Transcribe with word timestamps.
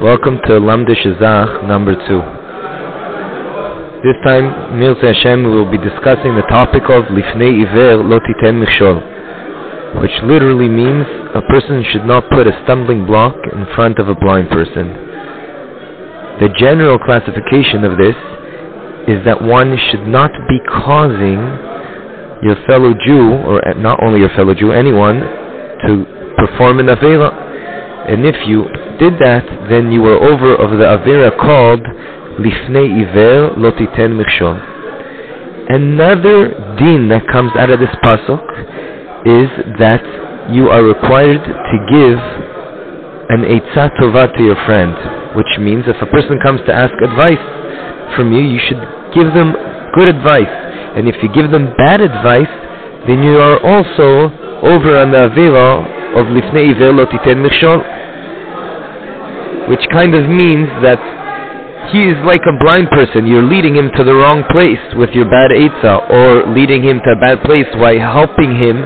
Welcome 0.00 0.40
to 0.48 0.56
Lamda 0.56 0.96
Shazach 0.96 1.68
number 1.68 1.92
two. 1.92 2.22
This 4.00 4.16
time, 4.24 4.80
Mirza 4.80 5.12
Hashem, 5.12 5.44
will 5.44 5.70
be 5.70 5.76
discussing 5.76 6.32
the 6.40 6.46
topic 6.48 6.84
of 6.84 7.04
Lifnei 7.12 7.68
Iver 7.68 8.02
Lo 8.02 8.18
Titen 8.18 8.64
which 10.00 10.10
literally 10.24 10.70
means 10.70 11.04
a 11.36 11.42
person 11.52 11.84
should 11.92 12.06
not 12.06 12.24
put 12.30 12.46
a 12.46 12.62
stumbling 12.64 13.04
block 13.04 13.36
in 13.52 13.66
front 13.76 13.98
of 13.98 14.08
a 14.08 14.14
blind 14.14 14.48
person. 14.48 14.88
The 16.40 16.48
general 16.56 16.98
classification 16.98 17.84
of 17.84 17.98
this 17.98 18.16
is 19.04 19.22
that 19.26 19.36
one 19.36 19.76
should 19.90 20.06
not 20.08 20.30
be 20.48 20.60
causing 20.80 21.44
your 22.40 22.56
fellow 22.66 22.94
Jew, 23.04 23.36
or 23.44 23.60
not 23.76 24.02
only 24.02 24.20
your 24.20 24.30
fellow 24.30 24.54
Jew, 24.54 24.72
anyone, 24.72 25.20
to 25.20 26.06
perform 26.38 26.80
an 26.80 26.86
Avera 26.86 27.49
and 28.10 28.26
if 28.26 28.34
you 28.42 28.66
did 28.98 29.22
that, 29.22 29.46
then 29.70 29.92
you 29.94 30.02
were 30.02 30.18
over 30.18 30.58
of 30.58 30.74
the 30.74 30.82
Avera 30.82 31.30
called 31.38 31.78
Lifnei 32.42 32.90
Iver 33.06 33.54
Lotiten 33.54 34.18
Michshol. 34.18 34.58
Another 35.70 36.50
din 36.74 37.06
that 37.06 37.22
comes 37.30 37.54
out 37.54 37.70
of 37.70 37.78
this 37.78 37.94
pasuk 38.02 38.42
is 39.22 39.46
that 39.78 40.02
you 40.50 40.66
are 40.74 40.82
required 40.82 41.38
to 41.38 41.76
give 41.86 42.18
an 43.30 43.46
Eitzah 43.46 43.94
Tova 44.02 44.26
to 44.36 44.42
your 44.42 44.58
friend, 44.66 44.90
which 45.38 45.54
means 45.62 45.86
if 45.86 45.94
a 46.02 46.10
person 46.10 46.34
comes 46.42 46.58
to 46.66 46.74
ask 46.74 46.90
advice 46.98 47.46
from 48.18 48.34
you, 48.34 48.42
you 48.42 48.58
should 48.66 48.82
give 49.14 49.30
them 49.38 49.54
good 49.94 50.10
advice. 50.10 50.50
And 50.98 51.06
if 51.06 51.14
you 51.22 51.30
give 51.30 51.52
them 51.52 51.70
bad 51.78 52.00
advice, 52.00 52.50
then 53.06 53.22
you 53.22 53.38
are 53.38 53.62
also 53.62 54.34
over 54.66 54.98
on 54.98 55.14
the 55.14 55.30
Avera 55.30 56.18
of 56.18 56.26
Lifnei 56.26 56.74
Iver 56.74 56.90
Lotiten 56.90 57.46
Michshol 57.46 57.99
which 59.68 59.84
kind 59.92 60.14
of 60.14 60.28
means 60.28 60.68
that 60.82 60.98
he 61.92 62.06
is 62.06 62.18
like 62.26 62.42
a 62.46 62.54
blind 62.62 62.90
person. 62.90 63.26
You're 63.26 63.46
leading 63.46 63.74
him 63.74 63.90
to 63.96 64.04
the 64.04 64.14
wrong 64.14 64.44
place 64.50 64.82
with 64.94 65.10
your 65.10 65.26
bad 65.26 65.50
etza, 65.50 66.10
or 66.10 66.54
leading 66.54 66.82
him 66.84 67.00
to 67.02 67.10
a 67.16 67.18
bad 67.18 67.42
place 67.42 67.66
by 67.80 67.98
helping 67.98 68.54
him 68.54 68.84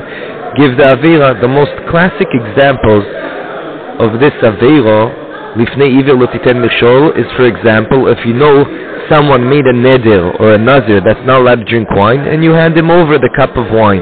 give 0.57 0.77
the 0.77 0.95
avera. 0.95 1.37
The 1.41 1.51
most 1.51 1.75
classic 1.91 2.27
examples 2.33 3.05
of 3.99 4.19
this 4.19 4.33
avera, 4.41 5.11
lifnei 5.59 5.91
ivir 6.01 6.15
lotiten 6.17 6.63
mishol, 6.63 7.13
is 7.19 7.27
for 7.35 7.45
example 7.45 8.07
if 8.07 8.17
you 8.25 8.33
know 8.33 8.65
someone 9.11 9.47
made 9.47 9.65
a 9.67 9.75
neder 9.75 10.33
or 10.39 10.55
a 10.55 10.57
nazir 10.57 11.01
that's 11.01 11.21
not 11.27 11.41
allowed 11.41 11.61
to 11.61 11.65
drink 11.65 11.89
wine, 11.91 12.21
and 12.21 12.43
you 12.43 12.51
hand 12.51 12.77
him 12.77 12.89
over 12.89 13.19
the 13.19 13.29
cup 13.37 13.55
of 13.55 13.69
wine, 13.71 14.01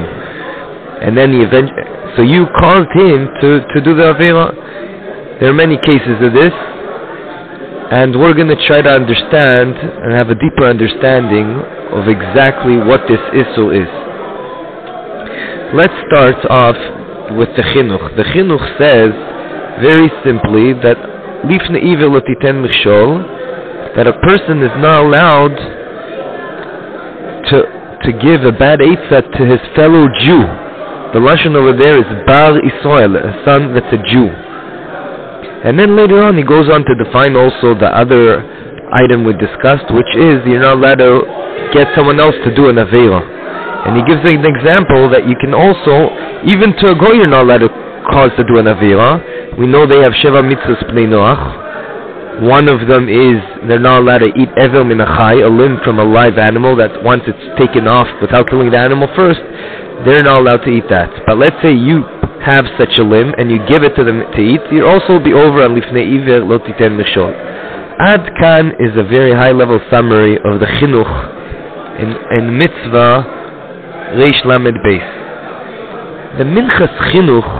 and 1.01 1.17
then 1.17 1.33
he 1.33 1.41
eventually, 1.41 1.83
so 2.15 2.21
you 2.21 2.45
caused 2.61 2.91
him 2.95 3.27
to 3.41 3.59
to 3.73 3.81
do 3.81 3.95
the 3.95 4.13
avera. 4.15 4.53
There 5.39 5.49
are 5.49 5.53
many 5.53 5.77
cases 5.77 6.17
of 6.21 6.33
this 6.33 6.53
and 7.93 8.17
we're 8.17 8.33
going 8.33 8.49
to 8.49 8.57
try 8.65 8.81
to 8.81 8.89
understand 8.89 9.77
and 9.77 10.13
have 10.17 10.29
a 10.29 10.35
deeper 10.35 10.65
understanding 10.65 11.45
of 11.93 12.09
exactly 12.09 12.77
what 12.77 13.05
this 13.05 13.21
Isu 13.37 13.69
is. 13.69 13.91
Let's 15.77 15.93
start 16.09 16.41
off 16.49 16.77
with 17.37 17.49
the 17.53 17.61
Chinuch. 17.61 18.17
The 18.17 18.25
Chinuch 18.33 18.65
says 18.81 19.13
very 19.81 20.09
simply 20.25 20.73
that 20.81 20.97
Lifne 21.45 21.81
Evil 21.85 22.17
Lotiten 22.17 22.65
Mishol, 22.65 23.21
that 23.95 24.07
a 24.07 24.13
person 24.25 24.63
is 24.63 24.73
not 24.81 25.05
allowed 25.05 25.53
to, 27.53 27.57
to 28.05 28.11
give 28.25 28.41
a 28.41 28.51
bad 28.57 28.79
Eitzah 28.79 29.37
to 29.37 29.45
his 29.45 29.61
fellow 29.75 30.09
Jew. 30.25 30.41
The 31.13 31.21
Lashon 31.21 31.53
over 31.53 31.77
there 31.77 31.99
is 31.99 32.09
Bar 32.25 32.57
Israel, 32.57 33.17
a 33.17 33.45
son 33.45 33.73
that's 33.75 33.93
a 33.93 34.01
Jew. 34.09 34.42
And 35.63 35.79
then 35.79 35.95
later 35.95 36.21
on, 36.21 36.35
he 36.35 36.43
goes 36.43 36.67
on 36.67 36.83
to 36.83 36.93
define 36.99 37.39
also 37.39 37.71
the 37.71 37.87
other 37.87 38.43
item 38.93 39.23
we 39.23 39.31
discussed, 39.39 39.87
which 39.95 40.11
is 40.19 40.43
you're 40.43 40.59
not 40.59 40.75
allowed 40.75 40.99
to 40.99 41.23
get 41.71 41.87
someone 41.95 42.19
else 42.19 42.35
to 42.43 42.51
do 42.53 42.67
an 42.67 42.75
Avera. 42.75 43.23
And 43.87 43.95
he 43.95 44.03
gives 44.03 44.21
an 44.27 44.43
example 44.43 45.07
that 45.09 45.27
you 45.27 45.35
can 45.39 45.55
also, 45.55 46.11
even 46.47 46.75
to 46.83 46.91
a 46.91 46.95
goy, 46.95 47.15
you're 47.15 47.31
not 47.31 47.47
allowed 47.47 47.63
to 47.63 47.71
cause 48.11 48.31
to 48.35 48.43
do 48.43 48.59
an 48.59 48.67
Avera. 48.67 49.57
We 49.57 49.67
know 49.67 49.87
they 49.87 49.99
have 50.03 50.11
Sheva 50.19 50.43
Mitzvahs 50.43 50.83
Bnei 50.91 51.07
Noach. 51.07 51.63
One 52.43 52.67
of 52.67 52.87
them 52.87 53.07
is 53.07 53.39
they're 53.67 53.79
not 53.79 54.01
allowed 54.01 54.25
to 54.25 54.31
eat 54.35 54.49
Evel 54.59 54.83
Minachai, 54.83 55.45
a 55.45 55.49
limb 55.49 55.79
from 55.83 55.99
a 55.99 56.03
live 56.03 56.37
animal 56.37 56.75
that 56.75 57.03
once 57.03 57.21
it's 57.27 57.59
taken 57.59 57.87
off 57.87 58.07
without 58.21 58.49
killing 58.49 58.71
the 58.71 58.77
animal 58.77 59.07
first, 59.15 59.39
they're 60.05 60.23
not 60.23 60.39
allowed 60.39 60.65
to 60.65 60.71
eat 60.71 60.89
that. 60.89 61.09
But 61.27 61.37
let's 61.37 61.55
say 61.61 61.71
you 61.71 62.03
have 62.45 62.65
such 62.77 62.99
a 62.99 63.03
limb 63.03 63.33
and 63.37 63.49
you 63.49 63.59
give 63.67 63.83
it 63.83 63.95
to 63.95 64.03
them 64.03 64.19
to 64.35 64.41
eat, 64.41 64.61
you'll 64.71 64.89
also 64.89 65.19
be 65.19 65.33
over 65.33 65.63
on 65.63 65.75
lifnei 65.75 66.03
iver 66.03 66.43
lo 66.43 66.59
titen 66.59 66.99
mishol. 66.99 67.31
Ad 67.99 68.23
kan 68.39 68.71
is 68.79 68.91
a 68.97 69.03
very 69.03 69.33
high 69.33 69.51
level 69.51 69.79
summary 69.89 70.35
of 70.43 70.59
the 70.59 70.67
chinuch 70.77 71.13
in, 71.99 72.09
in 72.37 72.57
mitzvah 72.57 73.23
reish 74.19 74.43
lamed 74.45 74.77
beis. 74.85 75.07
The 76.37 76.43
minchas 76.43 76.93
chinuch 77.11 77.51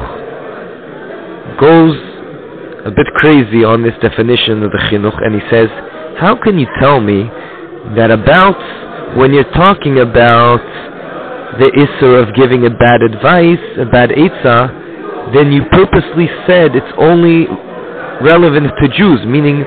goes 1.59 1.95
a 2.85 2.91
bit 2.91 3.07
crazy 3.15 3.63
on 3.63 3.83
this 3.83 3.93
definition 4.01 4.63
of 4.63 4.71
the 4.71 4.81
chinuch 4.91 5.15
and 5.23 5.35
he 5.35 5.41
says, 5.49 5.69
how 6.19 6.35
can 6.35 6.59
you 6.59 6.67
tell 6.81 6.99
me 6.99 7.23
that 7.95 8.11
about 8.11 9.17
when 9.17 9.33
you're 9.33 9.51
talking 9.51 9.99
about 9.99 10.59
the 11.59 11.69
Isser 11.69 12.17
of 12.17 12.33
giving 12.35 12.65
a 12.65 12.73
bad 12.73 13.01
advice, 13.01 13.61
a 13.77 13.85
bad 13.85 14.09
Eitzah, 14.09 15.33
then 15.33 15.51
you 15.51 15.61
purposely 15.69 16.27
said 16.49 16.75
it's 16.75 16.93
only 16.97 17.45
relevant 18.21 18.73
to 18.81 18.85
Jews, 18.89 19.21
meaning 19.25 19.61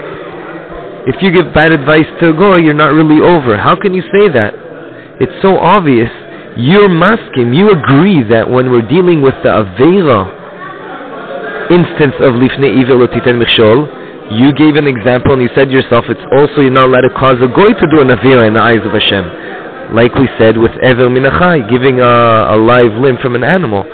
if 1.06 1.22
you 1.22 1.30
give 1.30 1.54
bad 1.54 1.70
advice 1.70 2.06
to 2.20 2.30
a 2.30 2.32
Goy, 2.34 2.58
you're 2.58 2.74
not 2.74 2.92
really 2.92 3.22
over. 3.22 3.56
How 3.56 3.76
can 3.76 3.94
you 3.94 4.02
say 4.10 4.28
that? 4.34 4.52
It's 5.22 5.38
so 5.42 5.58
obvious. 5.58 6.10
You're 6.58 6.88
masking, 6.88 7.54
you 7.54 7.70
agree 7.70 8.22
that 8.34 8.48
when 8.48 8.70
we're 8.70 8.88
dealing 8.88 9.22
with 9.22 9.34
the 9.44 9.54
Avera 9.54 10.34
instance 11.70 12.14
of 12.20 12.34
Lifnei 12.34 12.82
Evil 12.82 13.02
or 13.02 13.08
Titen 13.08 13.38
Michol, 13.38 13.86
you 14.34 14.52
gave 14.54 14.74
an 14.74 14.86
example 14.86 15.34
and 15.34 15.42
you 15.42 15.50
said 15.54 15.70
yourself 15.70 16.04
it's 16.08 16.20
also 16.38 16.62
you're 16.62 16.74
not 16.74 16.86
allowed 16.86 17.06
to 17.06 17.14
cause 17.14 17.38
a 17.38 17.46
Goy 17.46 17.70
to 17.70 17.86
do 17.94 18.00
an 18.02 18.08
Avera 18.08 18.46
in 18.46 18.54
the 18.54 18.62
eyes 18.62 18.82
of 18.82 18.90
Hashem 18.90 19.46
like 19.92 20.14
we 20.14 20.28
said 20.38 20.56
with 20.56 20.72
Ever 20.82 21.08
Minachai, 21.08 21.68
giving 21.70 22.00
a, 22.00 22.54
a 22.54 22.56
live 22.56 22.92
limb 22.98 23.18
from 23.22 23.34
an 23.34 23.44
animal. 23.44 23.84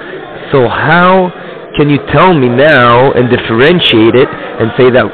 So 0.53 0.69
how 0.69 1.33
can 1.77 1.89
you 1.89 1.99
tell 2.13 2.35
me 2.35 2.49
now 2.49 3.13
and 3.13 3.31
differentiate 3.31 4.15
it 4.15 4.29
and 4.29 4.73
say 4.77 4.91
that 4.91 5.07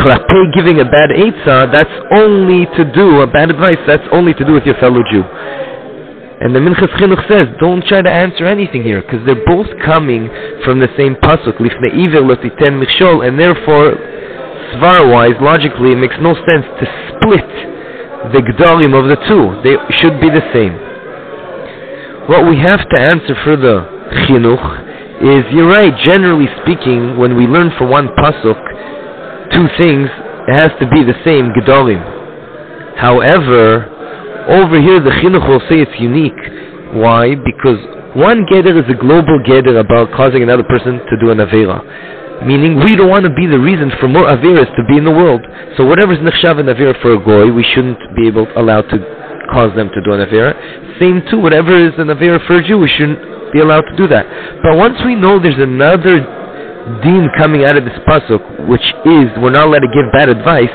klape 0.00 0.54
giving 0.54 0.80
a 0.80 0.84
bad 0.84 1.10
Eitzah, 1.10 1.72
that's 1.72 1.92
only 2.16 2.66
to 2.76 2.84
do, 2.92 3.20
a 3.20 3.26
bad 3.26 3.50
advice, 3.50 3.78
that's 3.86 4.06
only 4.12 4.32
to 4.34 4.44
do 4.44 4.52
with 4.52 4.64
your 4.64 4.76
fellow 4.76 5.02
Jew. 5.10 5.24
And 6.40 6.54
the 6.54 6.60
Minchas 6.60 6.94
Chinuch 7.02 7.26
says, 7.26 7.50
don't 7.58 7.82
try 7.84 8.00
to 8.00 8.10
answer 8.10 8.46
anything 8.46 8.84
here, 8.84 9.02
because 9.02 9.26
they're 9.26 9.44
both 9.44 9.66
coming 9.84 10.30
from 10.64 10.78
the 10.78 10.86
same 10.96 11.16
pasuk, 11.16 11.58
lifnei 11.58 12.06
iver 12.06 12.22
lotiten 12.22 12.78
michol, 12.78 13.26
and 13.26 13.38
therefore, 13.38 13.98
svar-wise, 14.78 15.34
logically, 15.40 15.92
it 15.92 15.98
makes 15.98 16.14
no 16.22 16.34
sense 16.46 16.64
to 16.78 16.86
split 17.10 17.47
the 18.32 18.42
Gdalim 18.42 18.92
of 18.98 19.08
the 19.08 19.16
two. 19.28 19.60
They 19.64 19.76
should 19.98 20.20
be 20.20 20.30
the 20.30 20.44
same. 20.52 20.74
What 22.28 22.46
we 22.48 22.56
have 22.58 22.80
to 22.80 22.98
answer 23.00 23.34
for 23.44 23.56
the 23.56 23.80
Chinuch 24.26 24.66
is, 25.22 25.44
you're 25.52 25.68
right, 25.68 25.92
generally 26.04 26.48
speaking, 26.62 27.16
when 27.16 27.36
we 27.36 27.46
learn 27.46 27.72
for 27.78 27.86
one 27.86 28.08
Pasuk, 28.18 28.60
two 29.52 29.66
things, 29.78 30.08
it 30.48 30.54
has 30.56 30.70
to 30.80 30.86
be 30.88 31.04
the 31.04 31.16
same 31.24 31.50
Gdalim. 31.56 32.00
However, 32.96 33.88
over 34.48 34.80
here 34.80 35.00
the 35.00 35.10
Chinuch 35.10 35.46
will 35.48 35.60
say 35.68 35.80
it's 35.80 36.00
unique. 36.00 36.38
Why? 36.94 37.34
Because 37.34 37.78
one 38.16 38.46
Geder 38.46 38.76
is 38.82 38.88
a 38.88 38.96
global 38.96 39.38
Geder 39.44 39.80
about 39.80 40.10
causing 40.16 40.42
another 40.42 40.64
person 40.64 40.98
to 40.98 41.14
do 41.20 41.30
an 41.30 41.38
Avera. 41.38 41.78
Meaning, 42.46 42.78
we 42.84 42.94
don't 42.94 43.10
want 43.10 43.24
to 43.24 43.34
be 43.34 43.46
the 43.46 43.58
reason 43.58 43.90
for 43.98 44.06
more 44.06 44.28
Averas 44.30 44.70
to 44.76 44.82
be 44.88 44.96
in 44.96 45.04
the 45.04 45.10
world. 45.10 45.42
So 45.76 45.84
whatever 45.84 46.12
is 46.12 46.20
Nechshav 46.20 46.60
and 46.60 46.68
Avera 46.68 46.94
for 47.02 47.14
a 47.14 47.18
Goy, 47.18 47.50
we 47.50 47.64
shouldn't 47.74 47.98
be 48.14 48.28
able 48.28 48.46
allowed 48.56 48.86
to 48.94 48.98
cause 49.50 49.74
them 49.74 49.90
to 49.90 50.00
do 50.04 50.12
an 50.14 50.22
Avera. 50.22 50.54
Same 51.00 51.22
too, 51.30 51.40
whatever 51.40 51.74
is 51.74 51.92
an 51.98 52.08
Avera 52.08 52.38
for 52.46 52.56
a 52.56 52.62
Jew, 52.62 52.78
we 52.78 52.88
shouldn't 52.88 53.52
be 53.52 53.60
allowed 53.60 53.82
to 53.90 53.96
do 53.96 54.06
that. 54.08 54.26
But 54.62 54.76
once 54.76 54.98
we 55.04 55.14
know 55.14 55.38
there's 55.38 55.58
another 55.58 56.20
deen 57.02 57.28
coming 57.38 57.64
out 57.64 57.76
of 57.76 57.84
this 57.84 57.98
pasuk, 58.06 58.68
which 58.68 58.86
is 59.04 59.26
we're 59.42 59.50
not 59.50 59.66
allowed 59.66 59.84
to 59.84 59.92
give 59.92 60.06
bad 60.12 60.28
advice, 60.28 60.72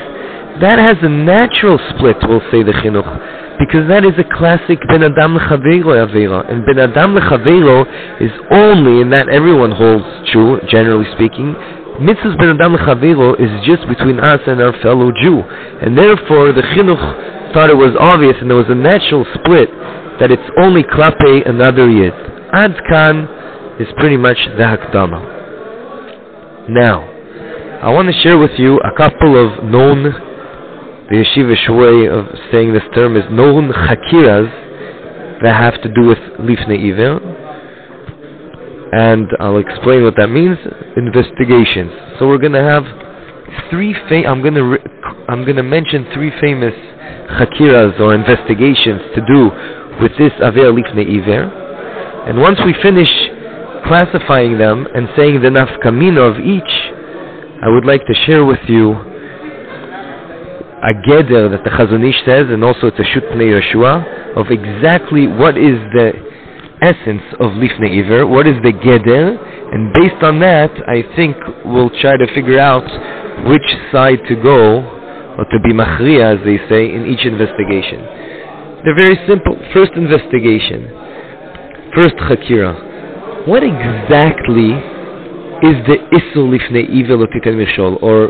that 0.60 0.78
has 0.78 0.96
a 1.02 1.08
natural 1.08 1.78
split, 1.94 2.16
we'll 2.28 2.44
say 2.50 2.62
the 2.62 2.72
chinuch, 2.78 3.08
because 3.58 3.88
that 3.88 4.04
is 4.04 4.12
a 4.18 4.24
classic 4.36 4.78
ben 4.88 5.02
adam 5.02 5.38
lechaveiro 5.38 5.94
avera, 5.94 6.48
and 6.50 6.64
ben 6.66 6.78
adam 6.78 7.14
lechaveiro 7.14 7.86
is 8.20 8.32
only, 8.50 9.02
and 9.02 9.12
that 9.12 9.28
everyone 9.28 9.70
holds 9.70 10.04
true, 10.32 10.60
generally 10.68 11.06
speaking. 11.14 11.54
Mitzvahs 12.02 12.36
ben 12.38 12.50
adam 12.50 12.74
lechaveiro 12.74 13.38
is 13.38 13.50
just 13.66 13.86
between 13.88 14.18
us 14.18 14.40
and 14.46 14.60
our 14.60 14.72
fellow 14.82 15.10
Jew, 15.22 15.40
and 15.40 15.96
therefore 15.96 16.52
the 16.52 16.62
chinuch 16.74 17.54
thought 17.54 17.70
it 17.70 17.76
was 17.76 17.94
obvious, 18.00 18.34
and 18.40 18.50
there 18.50 18.58
was 18.58 18.68
a 18.68 18.74
natural 18.74 19.24
split 19.38 19.70
that 20.20 20.30
it's 20.30 20.50
only 20.60 20.82
klape 20.82 21.48
another 21.48 21.88
yid. 21.88 22.14
Ad 22.52 22.74
kan 22.90 23.28
is 23.80 23.88
pretty 23.98 24.16
much 24.16 24.38
the 24.58 24.64
hakdama. 24.64 25.34
Now, 26.68 27.02
I 27.82 27.92
want 27.92 28.08
to 28.08 28.14
share 28.22 28.38
with 28.38 28.52
you 28.58 28.78
a 28.80 28.96
couple 28.96 29.36
of 29.36 29.64
known, 29.64 30.14
the 31.10 31.16
yeshivish 31.16 31.68
way 31.68 32.08
of 32.08 32.26
saying 32.50 32.72
this 32.72 32.82
term 32.94 33.16
is 33.16 33.24
known 33.30 33.70
chakiras 33.72 34.48
that 35.42 35.54
have 35.54 35.80
to 35.82 35.92
do 35.92 36.06
with 36.08 36.18
lifnei 36.40 36.92
iver. 36.92 37.20
And 38.96 39.28
I'll 39.40 39.58
explain 39.58 40.04
what 40.04 40.14
that 40.16 40.28
means. 40.28 40.56
Investigations. 40.96 41.92
So 42.18 42.28
we're 42.28 42.38
to 42.52 42.62
have 42.62 42.84
three. 43.68 43.92
Fa- 44.08 44.26
I'm 44.26 44.42
to 44.54 44.62
re- 44.62 44.84
I'm 45.28 45.44
to 45.44 45.62
mention 45.62 46.06
three 46.14 46.30
famous 46.40 46.74
chakiras 47.36 47.98
or 48.00 48.14
investigations 48.14 49.02
to 49.14 49.20
do 49.26 49.50
with 50.00 50.12
this 50.16 50.32
aver 50.40 50.72
lifnei 50.72 51.04
iver. 51.20 51.42
And 52.28 52.40
once 52.40 52.58
we 52.64 52.72
finish 52.82 53.10
classifying 53.86 54.56
them 54.56 54.86
and 54.94 55.08
saying 55.16 55.42
the 55.42 55.50
nafkamina 55.50 56.22
of 56.24 56.40
each, 56.40 56.72
I 57.62 57.68
would 57.68 57.84
like 57.84 58.00
to 58.06 58.14
share 58.24 58.44
with 58.44 58.60
you 58.68 59.13
a 60.84 60.92
geder 61.08 61.50
that 61.50 61.64
the 61.64 61.70
Chazon 61.70 62.04
Ish 62.04 62.24
says, 62.26 62.46
and 62.50 62.62
also 62.62 62.88
it's 62.88 62.98
a 62.98 63.04
Shut 63.04 63.24
Yeshua, 63.32 64.36
of 64.36 64.50
exactly 64.50 65.26
what 65.26 65.56
is 65.56 65.80
the 65.96 66.12
essence 66.82 67.24
of 67.40 67.52
Lifnei 67.56 68.04
Iver, 68.04 68.26
what 68.26 68.46
is 68.46 68.60
the 68.62 68.72
geder, 68.72 69.32
and 69.72 69.94
based 69.94 70.22
on 70.22 70.40
that, 70.40 70.70
I 70.86 71.02
think 71.16 71.36
we'll 71.64 71.90
try 72.00 72.16
to 72.18 72.26
figure 72.34 72.60
out 72.60 72.84
which 73.48 73.64
side 73.92 74.20
to 74.28 74.36
go, 74.36 74.84
or 75.38 75.44
to 75.48 75.58
be 75.64 75.72
machria, 75.72 76.36
as 76.36 76.44
they 76.44 76.60
say, 76.68 76.92
in 76.92 77.06
each 77.06 77.24
investigation. 77.24 78.04
They're 78.84 78.94
very 78.94 79.16
simple. 79.26 79.56
First 79.72 79.92
investigation, 79.96 80.92
first 81.96 82.14
chakira. 82.28 83.48
What 83.48 83.64
exactly 83.64 84.76
is 85.64 85.76
the 85.88 85.96
isul 86.12 86.52
lifnei 86.52 86.92
ivel 86.92 87.24
mishol, 87.24 88.02
or 88.02 88.28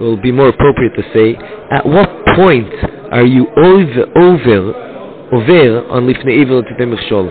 will 0.00 0.16
be 0.16 0.32
more 0.32 0.48
appropriate 0.48 0.96
to 0.96 1.04
say, 1.12 1.59
at 1.70 1.86
what 1.86 2.10
point 2.34 2.72
are 3.12 3.24
you 3.24 3.46
over 3.56 4.02
over 4.18 4.60
over 5.32 5.86
on 5.90 6.06
lifnei 6.06 6.42
ivel 6.42 6.62
mishol? 6.80 7.30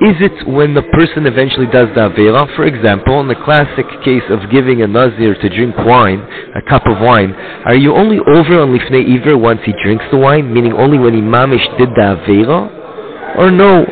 Is 0.00 0.16
it 0.18 0.48
when 0.48 0.72
the 0.72 0.82
person 0.96 1.26
eventually 1.26 1.66
does 1.66 1.88
the 1.94 2.08
avera? 2.08 2.48
For 2.56 2.64
example, 2.64 3.20
in 3.20 3.28
the 3.28 3.36
classic 3.44 3.84
case 4.02 4.24
of 4.30 4.50
giving 4.50 4.80
a 4.80 4.86
nazir 4.86 5.34
to 5.34 5.48
drink 5.50 5.76
wine, 5.76 6.20
a 6.56 6.62
cup 6.62 6.86
of 6.86 6.98
wine, 7.00 7.34
are 7.66 7.76
you 7.76 7.94
only 7.94 8.18
over 8.18 8.62
on 8.62 8.72
lifnei 8.72 9.04
iver 9.04 9.36
once 9.36 9.60
he 9.64 9.74
drinks 9.84 10.04
the 10.10 10.16
wine, 10.16 10.52
meaning 10.52 10.72
only 10.72 10.98
when 10.98 11.12
he 11.12 11.20
mamish 11.20 11.66
did 11.76 11.90
the 11.90 12.16
avera? 12.16 13.36
Or 13.36 13.50
no, 13.50 13.84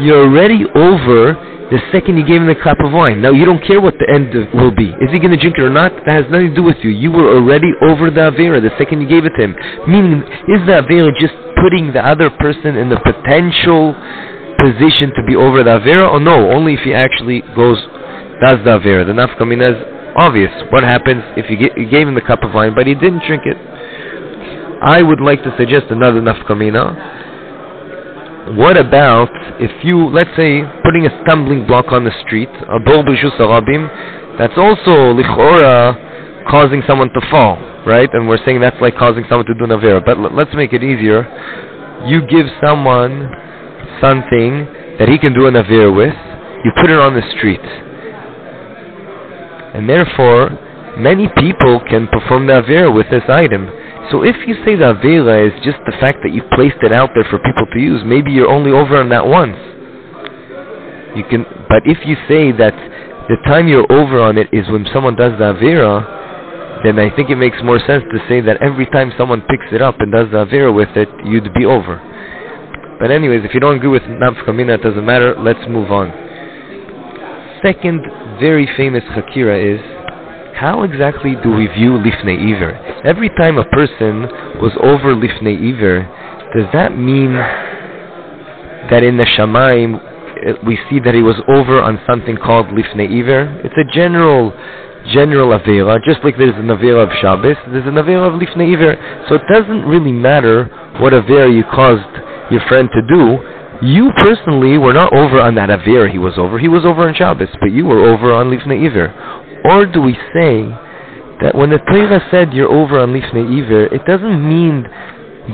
you're 0.00 0.30
already 0.30 0.64
over 0.76 1.34
the 1.70 1.80
second 1.92 2.16
you 2.16 2.24
gave 2.24 2.40
him 2.40 2.48
the 2.48 2.56
cup 2.56 2.80
of 2.80 2.92
wine. 2.92 3.20
Now 3.20 3.30
you 3.30 3.44
don't 3.44 3.60
care 3.60 3.80
what 3.80 3.94
the 4.00 4.08
end 4.08 4.32
will 4.56 4.72
be. 4.72 4.88
Is 5.04 5.12
he 5.12 5.20
going 5.20 5.36
to 5.36 5.40
drink 5.40 5.60
it 5.60 5.64
or 5.64 5.70
not? 5.70 5.92
That 6.06 6.24
has 6.24 6.26
nothing 6.32 6.50
to 6.50 6.56
do 6.56 6.62
with 6.64 6.80
you. 6.80 6.90
You 6.90 7.12
were 7.12 7.28
already 7.36 7.68
over 7.84 8.08
the 8.10 8.32
avera 8.32 8.56
the 8.60 8.72
second 8.78 9.02
you 9.04 9.08
gave 9.08 9.24
it 9.24 9.36
to 9.36 9.42
him. 9.44 9.52
Meaning, 9.84 10.24
is 10.48 10.64
the 10.64 10.80
avera 10.80 11.12
just 11.20 11.36
putting 11.60 11.92
the 11.92 12.00
other 12.00 12.30
person 12.30 12.76
in 12.76 12.88
the 12.88 12.96
potential 13.04 13.92
position 14.56 15.12
to 15.12 15.22
be 15.28 15.36
over 15.36 15.62
the 15.62 15.76
avera, 15.76 16.08
or 16.08 16.20
no? 16.20 16.50
Only 16.50 16.74
if 16.74 16.80
he 16.80 16.94
actually 16.94 17.44
goes 17.52 17.76
does 18.40 18.64
the 18.64 18.80
avera. 18.80 19.04
The 19.04 19.12
nafkamina 19.12 19.68
is 19.68 19.80
obvious. 20.16 20.50
What 20.72 20.84
happens 20.84 21.22
if 21.36 21.50
you, 21.50 21.60
you 21.76 21.90
gave 21.90 22.08
him 22.08 22.14
the 22.14 22.24
cup 22.24 22.42
of 22.42 22.54
wine 22.54 22.74
but 22.74 22.86
he 22.86 22.94
didn't 22.94 23.24
drink 23.28 23.42
it? 23.44 23.56
I 24.80 25.02
would 25.02 25.20
like 25.20 25.42
to 25.42 25.52
suggest 25.58 25.86
another 25.90 26.22
nafkamina 26.22 27.17
what 28.56 28.76
about 28.78 29.28
if 29.60 29.70
you, 29.84 30.08
let's 30.08 30.30
say, 30.36 30.62
putting 30.84 31.06
a 31.06 31.22
stumbling 31.24 31.66
block 31.66 31.86
on 31.90 32.04
the 32.04 32.12
street, 32.24 32.48
a 32.48 32.78
bol 32.80 33.02
arabim, 33.02 33.88
that's 34.38 34.56
also 34.56 35.12
lichora 35.12 36.46
causing 36.48 36.82
someone 36.86 37.10
to 37.12 37.20
fall, 37.30 37.58
right? 37.84 38.08
And 38.12 38.28
we're 38.28 38.42
saying 38.44 38.60
that's 38.60 38.80
like 38.80 38.96
causing 38.96 39.24
someone 39.28 39.46
to 39.46 39.54
do 39.54 39.66
navera. 39.66 40.04
But 40.04 40.18
l- 40.18 40.34
let's 40.34 40.54
make 40.54 40.72
it 40.72 40.82
easier. 40.82 41.26
You 42.06 42.24
give 42.26 42.46
someone 42.64 43.28
something 44.00 44.64
that 44.98 45.08
he 45.08 45.18
can 45.18 45.34
do 45.34 45.46
a 45.46 45.50
navera 45.50 45.94
with. 45.94 46.14
You 46.64 46.72
put 46.78 46.90
it 46.90 46.98
on 46.98 47.14
the 47.14 47.22
street, 47.36 47.60
and 49.74 49.88
therefore 49.88 50.50
many 50.98 51.28
people 51.36 51.80
can 51.88 52.08
perform 52.08 52.46
the 52.46 52.62
avera 52.62 52.92
with 52.94 53.06
this 53.10 53.22
item. 53.28 53.70
So 54.10 54.22
if 54.22 54.36
you 54.46 54.54
say 54.64 54.74
the 54.74 54.96
Avera 54.96 55.46
is 55.46 55.52
just 55.64 55.76
the 55.84 55.92
fact 56.00 56.18
that 56.24 56.32
you 56.32 56.42
placed 56.52 56.80
it 56.82 56.92
out 56.92 57.10
there 57.14 57.24
for 57.28 57.38
people 57.38 57.66
to 57.72 57.78
use, 57.78 58.02
maybe 58.06 58.32
you're 58.32 58.48
only 58.48 58.72
over 58.72 58.96
on 58.96 59.08
that 59.10 59.26
once. 59.26 59.56
You 61.16 61.24
can, 61.28 61.44
but 61.68 61.84
if 61.84 61.98
you 62.06 62.16
say 62.28 62.52
that 62.52 62.72
the 63.28 63.36
time 63.44 63.68
you're 63.68 63.90
over 63.92 64.20
on 64.20 64.38
it 64.38 64.48
is 64.52 64.66
when 64.70 64.86
someone 64.92 65.14
does 65.14 65.32
the 65.38 65.52
Avera, 65.52 66.82
then 66.84 66.98
I 66.98 67.14
think 67.14 67.28
it 67.28 67.36
makes 67.36 67.58
more 67.62 67.78
sense 67.80 68.04
to 68.12 68.18
say 68.28 68.40
that 68.40 68.62
every 68.62 68.86
time 68.86 69.12
someone 69.18 69.42
picks 69.42 69.66
it 69.72 69.82
up 69.82 70.00
and 70.00 70.12
does 70.12 70.30
the 70.30 70.46
Avera 70.46 70.74
with 70.74 70.88
it, 70.96 71.08
you'd 71.24 71.52
be 71.52 71.66
over. 71.66 72.00
But 73.00 73.10
anyways, 73.10 73.44
if 73.44 73.52
you 73.52 73.60
don't 73.60 73.76
agree 73.76 73.90
with 73.90 74.02
Nafkamina, 74.02 74.80
it 74.80 74.82
doesn't 74.82 75.04
matter, 75.04 75.36
let's 75.38 75.60
move 75.68 75.90
on. 75.92 76.08
Second 77.62 78.00
very 78.40 78.68
famous 78.76 79.04
Hakira 79.04 79.58
is 79.58 79.80
how 80.58 80.82
exactly 80.82 81.36
do 81.44 81.54
we 81.54 81.68
view 81.68 81.92
Lifnei 81.92 82.34
Iver? 82.34 82.74
Every 83.06 83.28
time 83.30 83.58
a 83.58 83.64
person 83.66 84.22
was 84.58 84.72
over 84.82 85.14
Lifnei 85.14 85.54
Iver, 85.54 86.02
does 86.56 86.66
that 86.72 86.98
mean 86.98 87.32
that 88.90 89.04
in 89.04 89.16
the 89.16 89.26
Shamaim 89.38 89.94
uh, 89.94 90.58
we 90.66 90.76
see 90.90 90.98
that 90.98 91.14
he 91.14 91.22
was 91.22 91.36
over 91.48 91.80
on 91.80 92.00
something 92.10 92.36
called 92.36 92.66
Lifnei 92.74 93.06
Iver? 93.06 93.62
It's 93.64 93.78
a 93.78 93.94
general 93.94 94.52
general 95.14 95.56
Avera, 95.56 96.02
just 96.04 96.24
like 96.24 96.36
there's 96.36 96.56
an 96.56 96.66
Avera 96.66 97.06
of 97.06 97.10
Shabbos, 97.20 97.56
there's 97.70 97.86
an 97.86 97.94
Avera 97.94 98.26
of 98.26 98.40
Lifnei 98.40 98.74
Iver. 98.74 99.24
So 99.28 99.36
it 99.36 99.42
doesn't 99.52 99.86
really 99.86 100.12
matter 100.12 100.64
what 100.98 101.12
Avera 101.12 101.54
you 101.54 101.62
caused 101.70 102.02
your 102.50 102.60
friend 102.66 102.88
to 102.92 103.02
do. 103.14 103.38
You 103.80 104.10
personally 104.18 104.76
were 104.76 104.92
not 104.92 105.14
over 105.14 105.40
on 105.40 105.54
that 105.54 105.68
Avera 105.68 106.10
he 106.10 106.18
was 106.18 106.34
over. 106.36 106.58
He 106.58 106.66
was 106.66 106.84
over 106.84 107.06
on 107.06 107.14
Shabbos, 107.14 107.48
but 107.60 107.70
you 107.70 107.86
were 107.86 108.00
over 108.00 108.32
on 108.32 108.50
Lifnei 108.50 108.84
Iver. 108.84 109.37
Or 109.64 109.86
do 109.86 110.02
we 110.02 110.14
say 110.34 110.68
that 111.42 111.54
when 111.54 111.70
the 111.70 111.78
Torah 111.78 112.20
said 112.30 112.52
you're 112.52 112.70
over 112.70 113.00
on 113.00 113.10
Lifnei 113.10 113.46
Iver, 113.46 113.86
it 113.94 114.04
doesn't 114.06 114.42
mean 114.42 114.86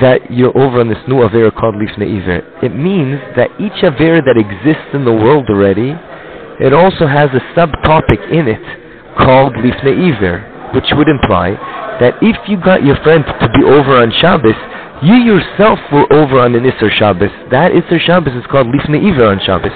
that 0.01 0.29
you're 0.29 0.55
over 0.57 0.81
on 0.81 0.89
this 0.89 0.99
new 1.07 1.23
Avera 1.23 1.53
called 1.55 1.75
Lifnei 1.75 2.21
Iver. 2.21 2.43
It 2.63 2.75
means 2.75 3.19
that 3.35 3.49
each 3.59 3.79
Avera 3.83 4.19
that 4.25 4.35
exists 4.35 4.91
in 4.93 5.05
the 5.05 5.13
world 5.13 5.47
already, 5.49 5.95
it 6.59 6.73
also 6.73 7.07
has 7.07 7.29
a 7.31 7.43
subtopic 7.55 8.19
in 8.31 8.47
it 8.47 8.63
called 9.17 9.53
Lifnei 9.55 10.11
Iver, 10.11 10.71
which 10.73 10.85
would 10.93 11.07
imply 11.07 11.51
that 11.99 12.15
if 12.21 12.35
you 12.49 12.59
got 12.59 12.83
your 12.83 12.97
friend 13.03 13.23
to 13.23 13.49
be 13.55 13.63
over 13.63 13.95
on 14.01 14.11
Shabbos, 14.19 14.57
you 15.03 15.15
yourself 15.15 15.79
were 15.91 16.11
over 16.11 16.39
on 16.39 16.55
an 16.55 16.63
Isser 16.63 16.91
Shabbos. 16.91 17.31
That 17.51 17.71
Isser 17.71 17.99
Shabbos 17.99 18.33
is 18.33 18.43
called 18.51 18.67
Lifnei 18.67 19.13
Iver 19.13 19.27
on 19.27 19.39
Shabbos. 19.45 19.71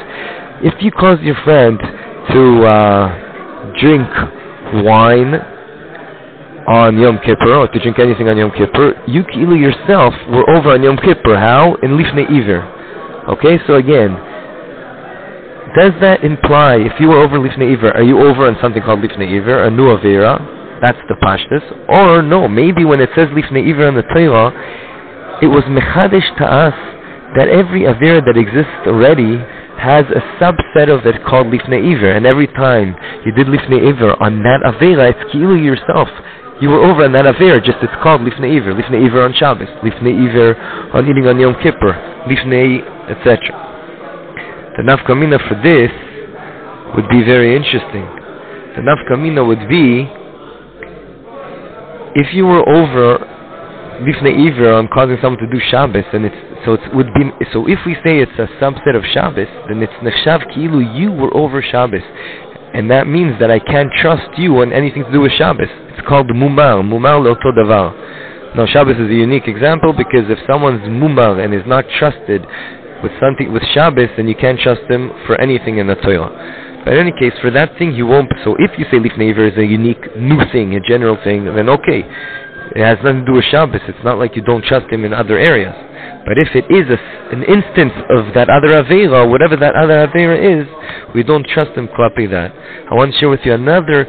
If 0.63 0.81
you 0.83 0.91
caused 0.91 1.21
your 1.21 1.36
friend 1.43 1.79
to 1.79 2.65
uh, 2.65 3.28
drink 3.79 4.09
wine 4.85 5.35
on 6.69 6.97
Yom 6.99 7.19
Kippur, 7.25 7.55
or 7.55 7.67
to 7.67 7.79
drink 7.79 7.97
anything 7.99 8.29
on 8.29 8.37
Yom 8.37 8.51
Kippur, 8.51 8.93
you 9.07 9.23
kilu 9.23 9.59
yourself 9.59 10.13
were 10.29 10.47
over 10.55 10.73
on 10.73 10.83
Yom 10.83 10.97
Kippur. 10.97 11.37
How? 11.37 11.75
In 11.81 11.97
Lifnei 11.97 12.29
Iver. 12.29 12.61
Okay, 13.29 13.57
so 13.65 13.75
again, 13.75 14.13
does 15.77 15.93
that 16.01 16.23
imply, 16.23 16.77
if 16.77 16.99
you 16.99 17.09
were 17.09 17.17
over 17.17 17.37
Lifnei 17.37 17.73
Iver, 17.73 17.91
are 17.93 18.03
you 18.03 18.19
over 18.19 18.47
on 18.47 18.57
something 18.61 18.81
called 18.81 18.99
Lifnei 18.99 19.39
Iver, 19.39 19.63
a 19.63 19.71
new 19.71 19.85
Avera? 19.95 20.37
That's 20.81 20.97
the 21.07 21.15
Pashtus. 21.21 21.61
Or 21.89 22.21
no, 22.21 22.47
maybe 22.47 22.85
when 22.85 23.01
it 23.01 23.09
says 23.15 23.27
Lifnei 23.29 23.69
Iver 23.69 23.87
on 23.87 23.95
the 23.95 24.03
Torah, 24.03 24.53
it 25.41 25.47
was 25.47 25.63
Mechadesh 25.65 26.37
to 26.37 26.45
us 26.45 26.73
that 27.37 27.47
every 27.49 27.81
Avera 27.81 28.21
that 28.25 28.37
exists 28.37 28.87
already 28.87 29.37
has 29.79 30.05
a 30.12 30.21
subset 30.43 30.89
of 30.91 31.05
it 31.05 31.24
called 31.25 31.48
Lifnei 31.48 31.79
Iver, 31.95 32.12
and 32.12 32.25
every 32.25 32.48
time 32.48 32.95
you 33.25 33.31
did 33.31 33.48
Lifnei 33.48 33.88
Iver 33.88 34.21
on 34.21 34.43
that 34.43 34.62
Avera, 34.65 35.09
it's 35.09 35.31
Ki'ilu 35.31 35.55
yourself. 35.63 36.09
You 36.62 36.69
were 36.69 36.83
over 36.83 37.05
on 37.05 37.13
that 37.13 37.25
Avera, 37.25 37.63
just 37.63 37.79
it's 37.81 37.93
called 38.03 38.21
Lifnei 38.21 38.59
Iver. 38.59 38.75
Iver 38.75 39.24
on 39.24 39.33
Shabbos, 39.33 39.69
Lifnei 39.81 40.13
Iver 40.27 40.55
on 40.93 41.07
eating 41.07 41.27
on 41.27 41.39
Yom 41.39 41.55
Kippur, 41.63 41.95
Lifnei, 42.27 42.83
etc. 43.09 43.39
The 44.77 44.83
nafkamina 44.83 45.39
for 45.48 45.55
this 45.63 45.91
would 46.95 47.07
be 47.09 47.24
very 47.24 47.55
interesting. 47.55 48.05
The 48.75 48.83
nafkamina 48.83 49.45
would 49.45 49.67
be 49.69 50.07
if 52.19 52.33
you 52.33 52.45
were 52.45 52.67
over 52.67 53.17
Lifnei 54.01 54.48
Iver 54.48 54.74
on 54.74 54.88
causing 54.93 55.17
someone 55.21 55.39
to 55.39 55.48
do 55.48 55.59
Shabbos, 55.69 56.05
and 56.13 56.25
it's 56.25 56.48
so 56.65 56.73
it 56.73 56.95
would 56.95 57.13
be 57.13 57.31
so 57.53 57.67
if 57.67 57.79
we 57.85 57.95
say 58.03 58.19
it's 58.19 58.37
a 58.37 58.47
subset 58.61 58.95
of 58.95 59.03
Shabbos, 59.13 59.47
then 59.67 59.81
it's 59.81 59.93
nechshav 60.03 60.53
ki'ilu 60.53 60.97
you 60.97 61.11
were 61.11 61.35
over 61.35 61.61
Shabbos, 61.61 62.03
and 62.73 62.89
that 62.91 63.07
means 63.07 63.39
that 63.39 63.49
I 63.49 63.59
can't 63.59 63.91
trust 64.01 64.37
you 64.37 64.61
on 64.61 64.73
anything 64.73 65.03
to 65.03 65.11
do 65.11 65.21
with 65.21 65.31
Shabbos. 65.33 65.69
It's 65.69 66.07
called 66.07 66.27
mumar, 66.27 66.83
mumar 66.83 67.21
leoto 67.23 67.51
davar. 67.51 68.55
Now 68.55 68.65
Shabbos 68.65 68.95
is 68.95 69.09
a 69.09 69.13
unique 69.13 69.47
example 69.47 69.93
because 69.93 70.29
if 70.29 70.39
someone's 70.49 70.81
mumar 70.81 71.43
and 71.43 71.53
is 71.53 71.63
not 71.65 71.85
trusted 71.97 72.45
with 73.03 73.11
something 73.19 73.53
with 73.53 73.63
Shabbos, 73.73 74.09
then 74.17 74.27
you 74.27 74.35
can't 74.35 74.59
trust 74.59 74.81
them 74.89 75.11
for 75.25 75.39
anything 75.39 75.77
in 75.77 75.87
the 75.87 75.95
Torah. 75.95 76.81
But 76.83 76.93
in 76.93 77.07
any 77.07 77.11
case, 77.11 77.33
for 77.41 77.51
that 77.51 77.77
thing, 77.77 77.93
you 77.93 78.07
won't. 78.07 78.31
So 78.43 78.55
if 78.59 78.71
you 78.77 78.85
say 78.91 78.97
Lifnei 78.97 79.31
is 79.51 79.57
a 79.57 79.65
unique, 79.65 80.15
new 80.17 80.39
thing, 80.51 80.75
a 80.75 80.79
general 80.79 81.17
thing, 81.23 81.45
then 81.45 81.69
okay. 81.69 82.03
It 82.75 82.83
has 82.83 82.97
nothing 83.03 83.21
to 83.21 83.25
do 83.25 83.33
with 83.33 83.45
Shabbos. 83.45 83.81
It's 83.87 84.03
not 84.03 84.19
like 84.19 84.35
you 84.35 84.41
don't 84.41 84.63
trust 84.63 84.91
him 84.91 85.05
in 85.05 85.13
other 85.13 85.37
areas. 85.37 85.75
But 86.25 86.38
if 86.38 86.55
it 86.55 86.65
is 86.69 86.85
a, 86.89 86.99
an 87.33 87.43
instance 87.43 87.93
of 88.09 88.33
that 88.35 88.49
other 88.49 88.67
Avera, 88.67 89.29
whatever 89.29 89.55
that 89.55 89.75
other 89.75 90.07
Avera 90.07 90.38
is, 90.38 90.67
we 91.15 91.23
don't 91.23 91.45
trust 91.47 91.71
him 91.71 91.88
klapi 91.88 92.29
that. 92.29 92.53
I 92.91 92.95
want 92.95 93.13
to 93.13 93.19
share 93.19 93.29
with 93.29 93.39
you 93.45 93.53
another 93.53 94.05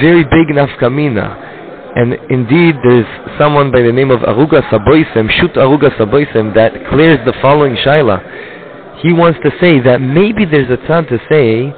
very 0.00 0.24
big 0.24 0.48
nafkamina. 0.54 1.50
And 1.94 2.14
indeed, 2.30 2.76
there's 2.88 3.06
someone 3.38 3.70
by 3.70 3.82
the 3.82 3.92
name 3.92 4.10
of 4.10 4.20
Arugas 4.20 4.64
Haboisem, 4.70 5.30
Shut 5.30 5.54
Arugas 5.54 5.96
Haboisem, 5.98 6.54
that 6.54 6.72
clears 6.88 7.18
the 7.26 7.34
following 7.42 7.76
shaila. 7.76 9.02
He 9.02 9.12
wants 9.12 9.38
to 9.44 9.50
say 9.60 9.80
that 9.80 10.00
maybe 10.00 10.44
there's 10.46 10.70
a 10.70 10.78
tzad 10.88 11.08
to 11.08 11.18
say 11.28 11.68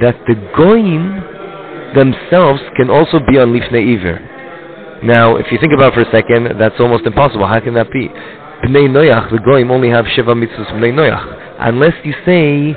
that 0.00 0.16
the 0.26 0.36
goyim 0.56 1.20
themselves 1.94 2.60
can 2.76 2.88
also 2.88 3.18
be 3.28 3.38
on 3.38 3.52
lifnei 3.52 3.98
iver. 3.98 4.20
Now, 5.02 5.36
if 5.36 5.50
you 5.52 5.58
think 5.58 5.72
about 5.72 5.92
it 5.92 5.94
for 5.94 6.02
a 6.02 6.12
second, 6.12 6.58
that's 6.58 6.78
almost 6.80 7.04
impossible. 7.04 7.46
How 7.46 7.60
can 7.60 7.74
that 7.74 7.90
be? 7.92 8.08
Bnei 8.64 8.88
Noach, 8.88 9.30
the 9.30 9.38
goyim 9.38 9.70
only 9.70 9.88
have 9.88 10.06
shiva 10.14 10.34
mitzvahs 10.34 10.70
bnei 10.72 10.92
Noach. 10.92 11.56
Unless 11.60 11.94
you 12.04 12.12
say 12.26 12.72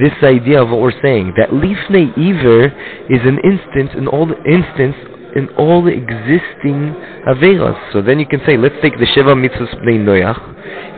this 0.00 0.12
idea 0.22 0.62
of 0.62 0.70
what 0.70 0.80
we're 0.80 1.02
saying, 1.02 1.34
that 1.36 1.50
lifnei 1.50 2.10
iver 2.16 2.66
is 3.10 3.20
an 3.24 3.38
instance 3.44 3.90
in 3.96 4.08
all 4.08 4.26
the 4.26 4.36
instance 4.44 4.96
in 5.36 5.48
all 5.58 5.82
the 5.82 5.92
existing 5.92 6.96
Averas. 7.28 7.76
So 7.92 8.00
then 8.00 8.18
you 8.18 8.26
can 8.26 8.40
say, 8.46 8.56
let's 8.56 8.74
take 8.80 8.94
the 8.98 9.04
Sheva 9.04 9.36
Mitzvahs 9.36 9.74
Bnei 9.84 10.00
Noach. 10.00 10.40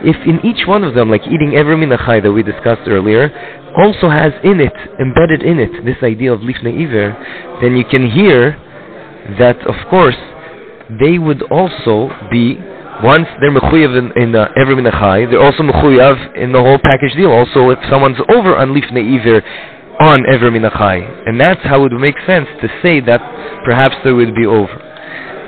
If 0.05 0.15
in 0.25 0.39
each 0.45 0.65
one 0.65 0.85
of 0.85 0.95
them, 0.95 1.09
like 1.11 1.23
eating 1.27 1.55
ever 1.55 1.75
minachai 1.75 2.23
that 2.23 2.31
we 2.31 2.41
discussed 2.41 2.87
earlier, 2.87 3.29
also 3.75 4.09
has 4.09 4.31
in 4.45 4.61
it, 4.61 4.73
embedded 4.99 5.43
in 5.43 5.59
it, 5.59 5.83
this 5.83 5.97
idea 6.01 6.31
of 6.33 6.39
Lifnei 6.39 6.87
Iver, 6.87 7.59
then 7.61 7.75
you 7.75 7.83
can 7.83 8.09
hear 8.09 8.57
that, 9.37 9.59
of 9.67 9.75
course, 9.89 10.15
they 11.01 11.19
would 11.19 11.43
also 11.51 12.09
be 12.31 12.57
once 13.03 13.27
they're 13.39 13.51
mechuyev 13.51 13.97
in, 13.97 14.21
in 14.21 14.35
uh, 14.35 14.47
ever 14.57 14.75
minachai, 14.75 15.29
they're 15.29 15.41
also 15.41 15.63
mechuyev 15.63 16.35
in 16.35 16.51
the 16.51 16.59
whole 16.59 16.79
package 16.83 17.13
deal. 17.15 17.31
Also, 17.31 17.69
if 17.69 17.79
someone's 17.89 18.19
over 18.29 18.55
on 18.55 18.69
lifnei 18.69 19.19
iver 19.19 19.41
on 19.99 20.19
ever 20.33 20.51
minachai, 20.51 21.27
and 21.27 21.39
that's 21.39 21.61
how 21.63 21.83
it 21.83 21.91
would 21.91 22.01
make 22.01 22.15
sense 22.25 22.47
to 22.61 22.67
say 22.81 22.99
that 22.99 23.19
perhaps 23.65 23.95
they 24.03 24.11
would 24.11 24.35
be 24.35 24.45
over. 24.45 24.71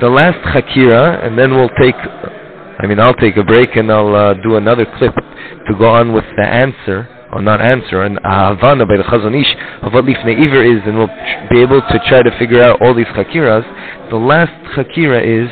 The 0.02 0.10
last 0.10 0.40
chakira, 0.50 1.26
and 1.26 1.38
then 1.38 1.52
we'll 1.52 1.70
take, 1.80 1.96
I 1.96 2.88
mean, 2.88 3.00
I'll 3.00 3.14
take 3.16 3.38
a 3.38 3.44
break 3.44 3.76
and 3.76 3.92
I'll 3.92 4.16
uh, 4.16 4.34
do 4.36 4.56
another 4.56 4.86
clip 4.98 5.16
to 5.16 5.76
go 5.78 5.90
on 5.90 6.12
with 6.12 6.26
the 6.38 6.48
answer, 6.48 7.08
or 7.32 7.42
not 7.42 7.62
answer, 7.62 8.04
an 8.04 8.18
Havana 8.24 8.86
by 8.86 8.98
the 8.98 9.04
Chazon 9.04 9.40
Ish 9.40 9.56
of 9.84 9.94
what 9.94 10.06
Lifnei 10.06 10.36
Iver 10.36 10.64
is, 10.64 10.82
and 10.86 10.98
we'll 10.98 11.16
be 11.52 11.62
able 11.62 11.82
to 11.82 12.00
try 12.08 12.24
to 12.24 12.32
figure 12.40 12.62
out 12.62 12.82
all 12.82 12.94
these 12.94 13.08
chakiras. 13.08 13.64
The 14.10 14.18
last 14.18 14.52
chakira 14.76 15.22
is, 15.24 15.50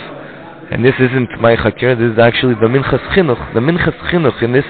and 0.72 0.84
this 0.86 0.96
isn't 1.00 1.42
my 1.42 1.56
chakira, 1.56 1.98
this 1.98 2.14
is 2.14 2.20
actually 2.20 2.56
the 2.56 2.68
Minchas 2.68 3.02
Chinuch. 3.14 3.54
The 3.54 3.60
Minchas 3.60 3.98
Chinuch 4.12 4.42
in 4.44 4.52
this 4.54 4.66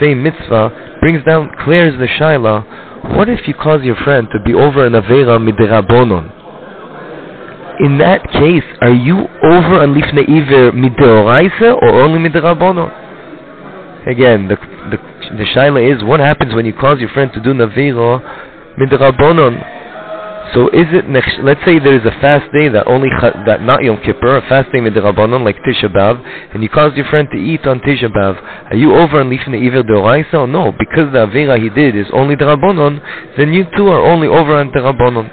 same 0.00 0.22
mitzvah 0.22 0.98
brings 1.00 1.24
down, 1.24 1.50
clears 1.64 1.98
the 1.98 2.06
shaila, 2.06 3.16
what 3.16 3.28
if 3.28 3.46
you 3.48 3.54
cause 3.54 3.82
your 3.82 3.96
friend 3.96 4.28
to 4.32 4.40
be 4.44 4.54
over 4.54 4.86
an 4.86 4.92
Avera 4.92 5.38
midirabonon? 5.38 6.40
in 7.80 7.96
that 7.96 8.22
case, 8.32 8.64
are 8.82 8.92
you 8.92 9.16
over 9.16 9.80
on 9.80 9.94
lifnei 9.94 10.28
iver 10.28 10.72
midoraisa 10.72 11.80
or 11.80 12.02
only 12.02 12.18
midrabonon? 12.28 12.92
Again, 14.06 14.48
the 14.48 14.56
the 14.90 14.98
the 15.36 15.44
shaila 15.54 15.80
is 15.80 16.04
what 16.04 16.20
happens 16.20 16.54
when 16.54 16.66
you 16.66 16.74
cause 16.74 17.00
your 17.00 17.08
friend 17.10 17.32
to 17.32 17.40
do 17.40 17.54
naviro 17.54 18.20
midrabonon. 18.78 19.79
So 20.54 20.66
is 20.68 20.86
it 20.90 21.06
let's 21.44 21.60
say 21.64 21.78
there 21.78 21.94
is 21.94 22.04
a 22.04 22.10
fast 22.20 22.50
day 22.58 22.68
that 22.68 22.88
only 22.88 23.08
that 23.46 23.62
not 23.62 23.84
Yom 23.84 23.98
Kippur, 24.02 24.38
a 24.38 24.42
fast 24.48 24.72
day 24.72 24.80
midrabanon 24.80 25.44
like 25.44 25.56
Tisha 25.62 25.86
B'av, 25.86 26.18
and 26.52 26.62
you 26.62 26.68
cause 26.68 26.92
your 26.96 27.06
friend 27.06 27.28
to 27.32 27.38
eat 27.38 27.66
on 27.66 27.78
Tisha 27.80 28.10
B'av. 28.10 28.42
Are 28.70 28.74
you 28.76 28.94
over 28.94 29.20
on 29.20 29.30
lifnei 29.30 29.64
iver 29.66 29.84
deoraisa 29.84 30.34
or 30.34 30.46
no? 30.48 30.72
Because 30.72 31.12
the 31.12 31.26
avera 31.26 31.60
he 31.60 31.70
did 31.70 31.94
is 31.94 32.06
only 32.12 32.34
drabonon, 32.34 33.00
then 33.36 33.52
you 33.52 33.64
too 33.76 33.88
are 33.88 34.02
only 34.02 34.26
over 34.26 34.56
on 34.56 34.72
drabonon. 34.72 35.30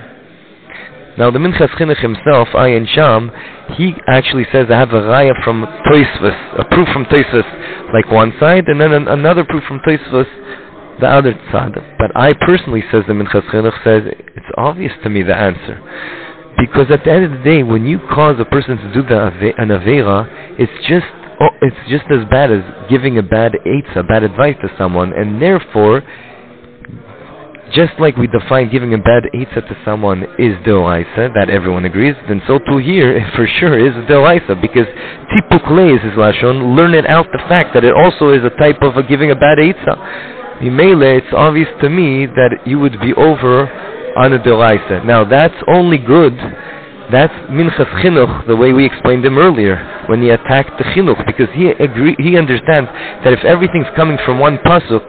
Now 1.17 1.31
the 1.31 1.39
Minchas 1.39 1.69
Chinuch 1.79 1.99
himself, 1.99 2.49
Ayin 2.49 2.87
Sham, 2.89 3.31
he 3.75 3.95
actually 4.07 4.45
says 4.51 4.67
I 4.69 4.77
have 4.77 4.91
a 4.91 5.01
raya 5.01 5.33
from 5.43 5.65
Toisvus, 5.89 6.59
a 6.59 6.65
proof 6.65 6.87
from 6.93 7.05
Toisvus, 7.05 7.91
like 7.91 8.11
one 8.11 8.33
side, 8.39 8.65
and 8.67 8.79
then 8.79 8.93
an, 8.93 9.07
another 9.07 9.43
proof 9.43 9.63
from 9.63 9.79
Toisvus, 9.79 10.27
the 10.99 11.07
other 11.07 11.33
side. 11.51 11.73
But 11.97 12.15
I 12.15 12.33
personally, 12.45 12.83
says 12.91 13.03
the 13.07 13.13
Minchas 13.13 13.43
Chinuch, 13.49 13.83
says 13.83 14.03
it's 14.35 14.51
obvious 14.57 14.91
to 15.03 15.09
me 15.09 15.23
the 15.23 15.35
answer. 15.35 15.81
Because 16.59 16.89
at 16.89 17.03
the 17.03 17.11
end 17.11 17.25
of 17.25 17.31
the 17.31 17.43
day, 17.43 17.63
when 17.63 17.85
you 17.85 17.99
cause 18.11 18.37
a 18.39 18.45
person 18.45 18.77
to 18.77 18.93
do 18.93 19.03
the 19.03 19.53
an 19.57 19.69
avera, 19.69 20.27
it's 20.57 20.73
just 20.87 21.05
oh, 21.39 21.49
it's 21.61 21.89
just 21.89 22.05
as 22.11 22.27
bad 22.29 22.51
as 22.51 22.63
giving 22.89 23.17
a 23.17 23.23
bad 23.23 23.53
a 23.65 24.03
bad 24.03 24.23
advice 24.23 24.55
to 24.61 24.69
someone, 24.77 25.13
and 25.13 25.41
therefore 25.41 26.01
just 27.73 27.93
like 27.99 28.15
we 28.15 28.27
define 28.27 28.69
giving 28.71 28.93
a 28.93 28.97
bad 28.97 29.23
eitzah 29.35 29.67
to 29.67 29.77
someone 29.83 30.23
is 30.39 30.55
deoraisa, 30.65 31.33
that 31.33 31.49
everyone 31.49 31.85
agrees, 31.85 32.15
then 32.27 32.41
so 32.47 32.59
too 32.59 32.77
here 32.77 33.19
for 33.35 33.45
sure 33.59 33.77
is 33.77 33.93
deoraisa, 34.07 34.59
because 34.61 34.87
tipuk 35.35 35.69
leis 35.71 35.99
is 36.03 36.17
lashon, 36.17 36.77
learn 36.77 36.93
it 36.93 37.05
out 37.07 37.27
the 37.31 37.43
fact 37.49 37.73
that 37.73 37.83
it 37.83 37.93
also 37.93 38.29
is 38.29 38.43
a 38.43 38.49
type 38.57 38.81
of 38.81 38.95
a 38.95 39.03
giving 39.03 39.31
a 39.31 39.35
bad 39.35 39.57
eitzah. 39.57 40.36
Mimele, 40.61 41.17
it's 41.17 41.33
obvious 41.33 41.69
to 41.81 41.89
me 41.89 42.25
that 42.25 42.61
you 42.65 42.79
would 42.79 42.99
be 42.99 43.13
over 43.13 43.69
on 44.17 44.33
a 44.33 44.39
deoraisa. 44.39 45.05
Now 45.05 45.23
that's 45.23 45.55
only 45.67 45.97
good. 45.97 46.35
That's 47.11 47.33
minchas 47.49 47.87
chinuch, 48.01 48.47
the 48.47 48.55
way 48.55 48.73
we 48.73 48.85
explained 48.85 49.23
him 49.25 49.37
earlier 49.37 49.77
when 50.09 50.21
he 50.21 50.29
attacked 50.29 50.77
the 50.77 50.83
chinuch, 50.91 51.25
because 51.25 51.47
he 51.53 51.69
agree, 51.69 52.15
he 52.19 52.37
understands 52.37 52.89
that 53.23 53.31
if 53.31 53.45
everything's 53.45 53.87
coming 53.95 54.17
from 54.25 54.39
one 54.39 54.57
pasuk, 54.59 55.05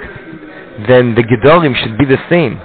then 0.86 1.14
the 1.16 1.22
Gedolim 1.22 1.74
should 1.74 1.98
be 1.98 2.04
the 2.04 2.18
same. 2.30 2.60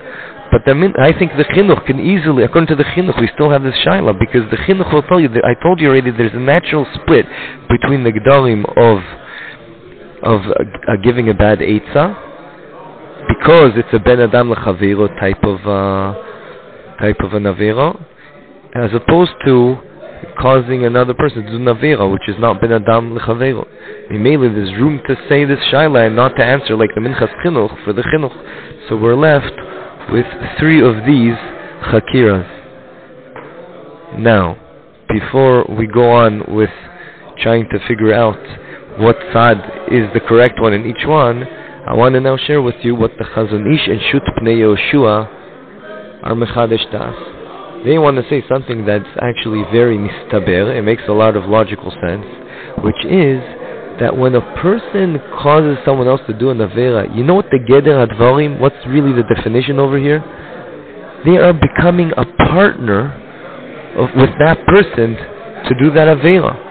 But 0.51 0.61
the 0.67 0.75
min- 0.75 0.93
I 0.99 1.17
think 1.17 1.31
the 1.35 1.45
chinuch 1.45 1.83
can 1.87 1.99
easily, 1.99 2.43
according 2.43 2.67
to 2.67 2.75
the 2.75 2.83
chinuch, 2.83 3.19
we 3.19 3.27
still 3.33 3.49
have 3.49 3.63
this 3.63 3.73
shaila 3.83 4.19
because 4.19 4.47
the 4.51 4.57
chinuch 4.57 4.93
will 4.93 5.01
tell 5.03 5.19
you. 5.19 5.29
That, 5.29 5.43
I 5.45 5.55
told 5.63 5.79
you 5.79 5.89
already. 5.89 6.11
There's 6.11 6.33
a 6.35 6.39
natural 6.39 6.85
split 6.93 7.25
between 7.69 8.03
the 8.03 8.11
gedolim 8.11 8.65
of 8.77 9.01
of 10.21 10.45
uh, 10.45 10.53
uh, 10.53 10.95
giving 11.01 11.29
a 11.29 11.33
bad 11.33 11.59
eitzah 11.59 12.32
because 13.43 13.71
it's 13.75 13.89
a 13.91 13.99
ben 13.99 14.21
adam 14.21 14.53
lechaviro 14.53 15.09
type 15.19 15.43
of 15.43 15.59
uh, 15.67 16.13
type 16.97 17.19
of 17.19 17.33
an 17.33 17.43
avero, 17.43 17.93
as 18.73 18.89
opposed 18.93 19.33
to 19.45 19.75
causing 20.39 20.85
another 20.85 21.13
person 21.13 21.43
to 21.43 21.51
do 21.51 21.59
navira, 21.59 22.09
which 22.09 22.21
is 22.29 22.35
not 22.39 22.61
ben 22.61 22.71
adam 22.71 23.17
lechavero. 23.17 23.67
Mainly, 24.09 24.47
there's 24.47 24.71
room 24.79 25.01
to 25.07 25.15
say 25.27 25.43
this 25.43 25.59
shaila 25.73 26.07
and 26.07 26.15
not 26.15 26.37
to 26.37 26.43
answer 26.43 26.77
like 26.77 26.91
the 26.95 27.01
minchas 27.01 27.29
chinuch 27.43 27.83
for 27.83 27.91
the 27.91 28.03
chinuch. 28.03 28.87
So 28.87 28.95
we're 28.95 29.15
left 29.15 29.53
with 30.09 30.25
three 30.57 30.81
of 30.81 31.05
these 31.05 31.35
chakiras. 31.91 32.47
Now, 34.19 34.57
before 35.09 35.65
we 35.65 35.87
go 35.87 36.11
on 36.11 36.55
with 36.55 36.69
trying 37.39 37.67
to 37.71 37.87
figure 37.89 38.13
out 38.13 38.39
what 39.01 39.17
sad 39.33 39.57
is 39.91 40.07
the 40.13 40.21
correct 40.21 40.61
one 40.61 40.71
in 40.71 40.85
each 40.85 41.05
one, 41.05 41.45
I 41.85 41.95
want 41.95 42.15
to 42.15 42.21
now 42.21 42.37
share 42.37 42.61
with 42.61 42.75
you 42.81 42.95
what 42.95 43.11
the 43.17 43.25
Chazon 43.25 43.67
Ish 43.75 43.87
and 43.89 43.99
Shut 44.09 44.23
Pnei 44.39 44.55
Yoshua 44.55 45.27
are 46.23 46.33
mechadesh 46.33 46.89
das. 46.93 47.83
They 47.83 47.97
want 47.97 48.15
to 48.15 48.23
say 48.29 48.41
something 48.47 48.85
that's 48.85 49.09
actually 49.21 49.63
very 49.69 49.97
mistaber, 49.97 50.73
it 50.73 50.81
makes 50.83 51.03
a 51.09 51.11
lot 51.11 51.35
of 51.35 51.43
logical 51.43 51.91
sense, 51.91 52.25
which 52.81 53.03
is 53.03 53.43
that 53.99 54.15
when 54.15 54.33
a 54.35 54.41
person 54.61 55.19
causes 55.35 55.77
someone 55.83 56.07
else 56.07 56.21
to 56.27 56.33
do 56.33 56.51
an 56.51 56.59
avera, 56.59 57.13
you 57.13 57.21
know 57.21 57.33
what 57.35 57.47
the 57.51 57.59
geder 57.59 58.07
advarim, 58.07 58.61
what's 58.61 58.79
really 58.87 59.11
the 59.11 59.23
definition 59.35 59.77
over 59.77 59.99
here? 59.99 60.23
They 61.25 61.35
are 61.35 61.51
becoming 61.51 62.13
a 62.15 62.23
partner 62.47 63.11
of, 63.97 64.07
with 64.15 64.31
that 64.39 64.57
person 64.67 65.15
to 65.67 65.75
do 65.83 65.91
that 65.91 66.07
avera. 66.17 66.62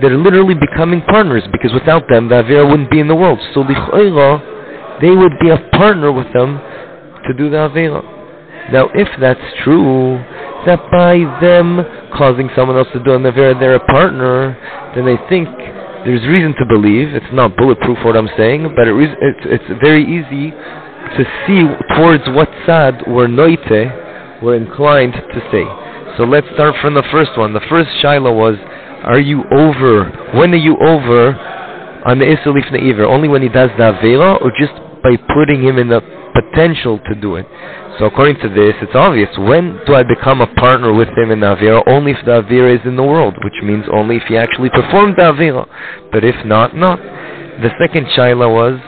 They're 0.00 0.16
literally 0.16 0.54
becoming 0.54 1.02
partners 1.02 1.42
because 1.52 1.72
without 1.72 2.04
them 2.08 2.28
the 2.28 2.42
avera 2.42 2.68
wouldn't 2.68 2.90
be 2.90 3.00
in 3.00 3.08
the 3.08 3.16
world. 3.16 3.38
So 3.54 3.64
lichoira, 3.64 5.00
they 5.00 5.10
would 5.10 5.32
be 5.40 5.50
a 5.50 5.58
partner 5.72 6.12
with 6.12 6.32
them 6.32 6.58
to 7.26 7.34
do 7.36 7.50
the 7.50 7.68
avera. 7.68 8.20
Now, 8.72 8.88
if 8.94 9.08
that's 9.20 9.40
true, 9.64 10.22
that 10.66 10.78
by 10.92 11.18
them 11.40 11.82
causing 12.14 12.50
someone 12.54 12.76
else 12.76 12.88
to 12.92 13.02
do 13.02 13.14
an 13.14 13.22
Avera, 13.22 13.58
they're 13.58 13.74
a 13.74 13.86
partner, 13.86 14.56
then 14.94 15.08
I 15.08 15.16
think 15.28 15.48
there's 16.04 16.22
reason 16.28 16.54
to 16.54 16.66
believe, 16.68 17.14
it's 17.14 17.32
not 17.32 17.56
bulletproof 17.56 17.98
what 18.04 18.16
I'm 18.16 18.28
saying, 18.36 18.72
but 18.76 18.86
it 18.86 18.92
re- 18.92 19.16
it's, 19.20 19.64
it's 19.64 19.80
very 19.82 20.04
easy 20.04 20.50
to 20.52 21.22
see 21.46 21.66
towards 21.96 22.22
what 22.28 22.48
side 22.64 23.02
we're 23.08 23.26
noite, 23.26 23.58
we're 24.40 24.54
inclined 24.54 25.14
to 25.14 25.40
say. 25.50 25.64
So 26.16 26.24
let's 26.24 26.46
start 26.54 26.76
from 26.80 26.94
the 26.94 27.04
first 27.10 27.36
one. 27.36 27.52
The 27.52 27.66
first 27.68 27.90
shaila 28.02 28.34
was, 28.34 28.54
are 29.04 29.20
you 29.20 29.44
over, 29.52 30.04
when 30.34 30.52
are 30.52 30.56
you 30.56 30.76
over 30.78 31.34
on 32.06 32.18
the 32.18 32.24
Isulif 32.24 32.68
Na'iver? 32.70 33.06
Only 33.06 33.28
when 33.28 33.42
he 33.42 33.48
does 33.48 33.70
the 33.78 33.92
Avera, 33.92 34.40
or 34.40 34.50
just 34.58 34.72
by 35.02 35.16
putting 35.34 35.62
him 35.62 35.78
in 35.78 35.88
the 35.88 36.00
potential 36.34 36.98
to 37.08 37.14
do 37.14 37.36
it. 37.36 37.46
So 37.98 38.06
according 38.06 38.36
to 38.40 38.48
this, 38.48 38.74
it's 38.80 38.94
obvious. 38.94 39.28
When 39.38 39.80
do 39.86 39.94
I 39.94 40.02
become 40.02 40.40
a 40.40 40.46
partner 40.54 40.92
with 40.92 41.08
him 41.08 41.30
in 41.30 41.40
the 41.40 41.54
Avira? 41.54 41.82
Only 41.86 42.12
if 42.12 42.24
the 42.24 42.42
Avira 42.42 42.78
is 42.78 42.86
in 42.86 42.96
the 42.96 43.02
world, 43.02 43.34
which 43.44 43.62
means 43.62 43.84
only 43.92 44.16
if 44.16 44.22
he 44.28 44.36
actually 44.36 44.70
performed 44.70 45.16
the 45.16 45.22
Avira. 45.22 45.66
But 46.12 46.24
if 46.24 46.36
not, 46.44 46.76
not. 46.76 46.98
The 46.98 47.70
second 47.80 48.06
shaila 48.16 48.48
was, 48.48 48.80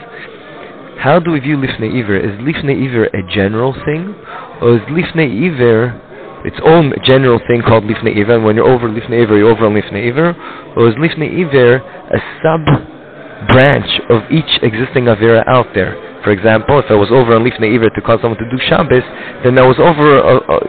how 0.99 1.19
do 1.19 1.31
we 1.31 1.39
view 1.39 1.57
Lifnei 1.57 2.01
Iver? 2.01 2.17
Is 2.17 2.39
Lifnei 2.39 2.87
Iver 2.87 3.05
a 3.05 3.33
general 3.33 3.73
thing? 3.73 4.15
Or 4.61 4.77
is 4.77 4.81
Lifnei 4.89 5.51
Iver 5.51 6.01
its 6.43 6.57
own 6.65 6.93
general 7.05 7.39
thing 7.47 7.61
called 7.61 7.83
Lifnei 7.83 8.19
Iver, 8.19 8.35
and 8.35 8.45
when 8.45 8.55
you're 8.55 8.67
over 8.67 8.89
Lifnei 8.89 9.23
Iver, 9.23 9.37
you're 9.37 9.49
over 9.49 9.65
on 9.65 9.73
Lifnei 9.73 10.09
Iver? 10.09 10.35
Or 10.75 10.89
is 10.89 10.95
Lifnei 10.95 11.31
Iver 11.31 11.75
a 11.77 12.19
sub-branch 12.43 14.01
of 14.09 14.23
each 14.31 14.59
existing 14.61 15.05
Avira 15.05 15.43
out 15.47 15.67
there? 15.73 15.95
For 16.23 16.31
example, 16.31 16.79
if 16.79 16.85
I 16.89 16.95
was 16.95 17.11
over 17.11 17.35
on 17.35 17.43
Lifnei 17.43 17.75
Iver 17.75 17.89
to 17.91 18.01
cause 18.01 18.19
someone 18.21 18.39
to 18.39 18.49
do 18.49 18.57
Shabbos, 18.67 19.03
then 19.43 19.59
I 19.59 19.67
was 19.67 19.75
over 19.75 20.23
uh, 20.23 20.39
uh, 20.39 20.59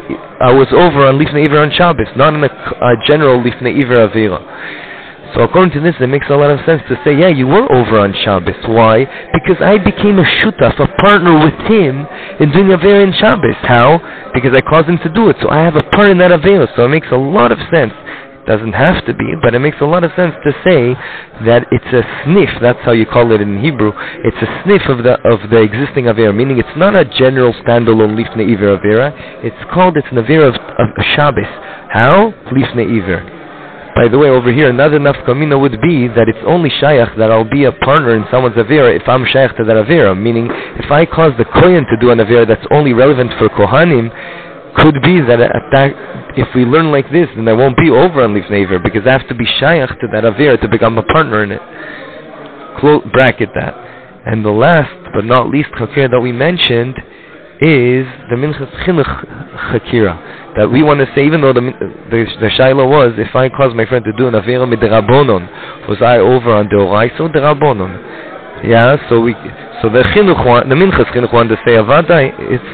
I 0.43 0.52
was 0.52 0.66
over 0.75 1.07
on 1.07 1.19
Lifnei 1.19 1.47
Iver 1.47 1.62
on 1.62 1.71
Shabbos, 1.71 2.11
not 2.16 2.35
in 2.35 2.43
a, 2.43 2.50
general 3.07 3.38
Lifnei 3.38 3.78
Iver 3.78 4.09
Avira. 4.11 4.43
So 5.35 5.43
according 5.43 5.75
to 5.75 5.81
this, 5.81 5.95
it 6.00 6.07
makes 6.07 6.26
a 6.31 6.37
lot 6.37 6.50
of 6.50 6.61
sense 6.64 6.81
to 6.88 6.95
say, 7.03 7.19
yeah, 7.19 7.29
you 7.29 7.47
were 7.47 7.67
over 7.75 7.99
on 7.99 8.14
Shabbos. 8.23 8.55
Why? 8.69 9.03
Because 9.35 9.59
I 9.61 9.79
became 9.79 10.19
a 10.19 10.29
shutaf, 10.38 10.79
a 10.79 10.87
partner 11.03 11.43
with 11.43 11.59
him 11.67 12.07
in 12.38 12.55
doing 12.55 12.71
Avera 12.71 13.03
in 13.03 13.12
Shabbos. 13.19 13.59
How? 13.67 13.99
Because 14.33 14.55
I 14.57 14.61
caused 14.62 14.88
him 14.88 14.99
to 15.03 15.11
do 15.11 15.29
it. 15.31 15.37
So 15.43 15.50
I 15.50 15.59
have 15.59 15.75
a 15.75 15.83
part 15.91 16.11
in 16.11 16.19
that 16.19 16.31
Avera. 16.31 16.71
So 16.76 16.85
it 16.85 16.88
makes 16.88 17.09
a 17.11 17.17
lot 17.17 17.50
of 17.50 17.59
sense. 17.73 17.93
Doesn't 18.47 18.75
have 18.75 19.05
to 19.07 19.14
be, 19.14 19.35
but 19.43 19.55
it 19.55 19.59
makes 19.59 19.79
a 19.81 19.87
lot 19.87 20.05
of 20.05 20.12
sense 20.14 20.35
to 20.45 20.53
say 20.69 20.93
that 21.47 21.64
it's 21.73 21.91
a 21.97 22.05
sniff. 22.23 22.50
That's 22.61 22.79
how 22.85 22.93
you 22.93 23.07
call 23.07 23.33
it 23.33 23.41
in 23.41 23.59
Hebrew. 23.59 23.91
It's 24.23 24.37
a 24.37 24.62
sniff 24.62 24.83
of 24.87 25.03
the 25.03 25.17
of 25.25 25.49
the 25.49 25.62
existing 25.62 26.12
avera, 26.12 26.37
meaning 26.37 26.59
it's 26.59 26.76
not 26.76 26.95
a 26.95 27.07
general 27.07 27.55
standalone 27.64 28.12
lifnei 28.12 28.53
iver 28.53 28.76
avera. 28.76 29.17
It's 29.43 29.57
called 29.73 29.97
it's 29.97 30.07
an 30.11 30.19
avera 30.19 30.49
of, 30.49 30.57
of 30.57 31.05
Shabbos. 31.17 31.49
How 31.88 32.35
lifnei 32.53 32.85
iver? 33.00 33.34
By 33.95 34.09
the 34.09 34.19
way, 34.19 34.29
over 34.29 34.53
here, 34.53 34.69
another 34.69 34.99
nafkamina 34.99 35.59
would 35.59 35.81
be 35.81 36.09
that 36.09 36.27
it's 36.29 36.43
only 36.47 36.69
shayach 36.69 37.17
that 37.17 37.31
I'll 37.31 37.49
be 37.49 37.65
a 37.65 37.73
partner 37.73 38.17
in 38.17 38.25
someone's 38.31 38.57
avera 38.57 38.91
if 38.91 39.07
I'm 39.09 39.25
shayach 39.25 39.57
to 39.57 39.65
that 39.65 39.77
avera. 39.77 40.19
Meaning, 40.19 40.51
if 40.83 40.91
I 40.91 41.07
cause 41.07 41.31
the 41.39 41.45
kohen 41.45 41.87
to 41.87 41.97
do 42.01 42.11
an 42.11 42.19
avera 42.19 42.47
that's 42.47 42.67
only 42.73 42.93
relevant 42.93 43.31
for 43.39 43.49
kohanim, 43.49 44.11
could 44.75 45.01
be 45.03 45.21
that 45.23 45.39
that, 45.39 45.91
if 46.37 46.49
we 46.57 46.65
learn 46.65 46.91
like 46.91 47.07
this, 47.13 47.29
then 47.37 47.47
I 47.47 47.53
won't 47.53 47.77
be 47.77 47.91
over 47.91 48.25
on 48.25 48.35
lifnei 48.35 48.67
aver 48.67 48.81
because 48.81 49.07
I 49.07 49.13
have 49.13 49.29
to 49.29 49.35
be 49.35 49.47
shayach 49.63 49.95
to 50.01 50.07
that 50.13 50.25
avera 50.25 50.61
to 50.61 50.69
become 50.69 50.99
a 50.99 51.05
partner 51.05 51.45
in 51.45 51.53
it. 51.53 51.63
Close 52.81 53.07
bracket 53.13 53.51
that. 53.55 53.75
And 54.27 54.45
the 54.45 54.51
last 54.51 54.91
but 55.15 55.25
not 55.25 55.51
least 55.51 55.71
chakir 55.79 56.11
that 56.11 56.21
we 56.21 56.33
mentioned 56.33 56.99
is 57.61 58.06
the 58.30 58.37
minchas 58.37 58.70
chinuch 58.84 59.06
chakira 59.70 60.56
that 60.56 60.70
we 60.70 60.82
want 60.82 61.00
to 61.00 61.06
say, 61.14 61.26
even 61.26 61.40
though 61.40 61.52
the 61.52 61.61
the, 62.11 62.26
the 62.40 62.50
shaila 62.58 62.87
was, 62.88 63.14
if 63.18 63.34
I 63.34 63.49
cause 63.49 63.75
my 63.75 63.87
friend 63.87 64.04
to 64.04 64.12
do 64.12 64.28
an 64.28 64.34
avera 64.34 64.66
midrabonon, 64.66 65.88
was 65.88 65.99
I 66.00 66.18
over 66.18 66.50
on 66.54 66.68
deoraiso 66.68 67.32
derabonon? 67.34 68.66
Yeah, 68.66 68.96
so 69.08 69.20
we, 69.20 69.34
so 69.82 69.88
the 69.90 70.02
chinuch 70.14 70.68
the 70.68 70.75
minchas 70.75 71.06
chinuch 71.12 71.32
one 71.32 71.49
to 71.49 71.56
say 71.66 71.75
avada, 71.75 72.32
it's 72.38 72.64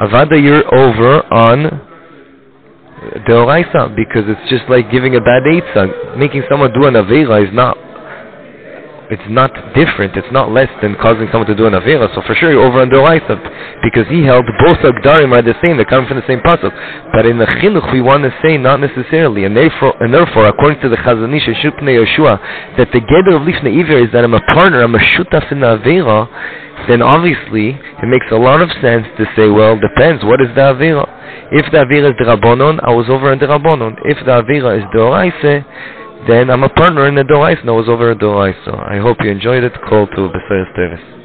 avada 0.00 0.40
you're 0.42 0.64
over 0.74 1.24
on 1.32 1.80
deoraisa 3.28 3.94
because 3.94 4.24
it's 4.26 4.50
just 4.50 4.64
like 4.68 4.90
giving 4.90 5.14
a 5.16 5.20
bad 5.20 5.42
eitzah. 5.44 6.16
Making 6.16 6.42
someone 6.50 6.72
do 6.72 6.86
an 6.86 6.94
avera 6.94 7.46
is 7.46 7.52
not 7.54 7.76
it's 9.10 9.28
not 9.28 9.52
different, 9.74 10.16
it's 10.16 10.32
not 10.32 10.50
less 10.50 10.68
than 10.80 10.96
causing 10.96 11.28
someone 11.30 11.46
to 11.48 11.54
do 11.54 11.66
an 11.66 11.74
Avera, 11.74 12.08
so 12.14 12.22
for 12.26 12.34
sure 12.34 12.52
you're 12.52 12.64
over 12.64 12.80
on 12.80 12.88
Doraisa, 12.88 13.36
because 13.84 14.08
he 14.08 14.24
held 14.24 14.44
both 14.64 14.80
Agdarim 14.80 15.36
are 15.36 15.42
the 15.42 15.54
same, 15.64 15.76
they 15.76 15.84
come 15.84 16.06
from 16.06 16.16
the 16.16 16.26
same 16.26 16.40
pasuk. 16.40 16.72
But 17.12 17.26
in 17.26 17.38
the 17.38 17.44
Chinuch 17.60 17.92
we 17.92 18.00
want 18.00 18.24
to 18.24 18.32
say 18.42 18.56
not 18.56 18.80
necessarily, 18.80 19.44
and 19.44 19.56
therefore, 19.56 19.92
and 20.00 20.12
therefore 20.12 20.48
according 20.48 20.80
to 20.80 20.88
the 20.88 20.96
Chazon 20.96 21.36
Ish, 21.36 21.52
Shupne 21.60 21.92
Yeshua, 21.92 22.40
that 22.78 22.88
the 22.92 23.00
Geder 23.00 23.36
of 23.36 23.42
Lifne 23.44 23.72
Iver 23.76 23.98
is 24.04 24.12
that 24.12 24.24
I'm 24.24 24.34
a 24.34 24.44
partner, 24.54 24.82
I'm 24.82 24.94
a 24.94 24.98
Shutaf 24.98 25.52
in 25.52 25.60
the 25.60 25.76
Avera, 25.76 26.28
then 26.88 27.02
obviously 27.02 27.76
it 27.76 28.08
makes 28.08 28.26
a 28.32 28.36
lot 28.36 28.60
of 28.60 28.70
sense 28.80 29.06
to 29.18 29.24
say, 29.36 29.48
well, 29.48 29.78
depends, 29.78 30.24
what 30.24 30.40
is 30.40 30.48
the 30.54 30.72
Avera? 30.72 31.04
If 31.52 31.70
the 31.72 31.84
Avera 31.84 32.10
is 32.10 32.16
the 32.18 32.24
Rabbonon, 32.24 32.80
I 32.82 32.90
was 32.92 33.06
over 33.08 33.32
in 33.32 33.38
the 33.38 33.46
Rabbonon. 33.46 33.96
If 34.04 34.18
the 34.24 34.32
Avera 34.42 34.78
is 34.80 34.84
the 34.92 34.98
Doraisa, 34.98 35.64
then 36.28 36.50
I'm 36.50 36.62
a 36.62 36.68
partner 36.68 37.06
in 37.08 37.14
the 37.14 37.22
Dorais, 37.22 37.60
and 37.60 37.68
I 37.68 37.72
was 37.72 37.88
over 37.88 38.12
at 38.12 38.18
Dorais. 38.18 38.54
So 38.64 38.72
I 38.72 38.98
hope 38.98 39.18
you 39.20 39.30
enjoyed 39.30 39.64
it. 39.64 39.72
Call 39.88 40.06
to 40.06 40.28
first 40.48 40.70
service. 40.76 41.23